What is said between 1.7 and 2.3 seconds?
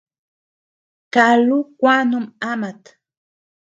kuä num